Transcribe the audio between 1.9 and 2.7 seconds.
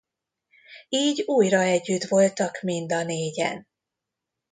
voltak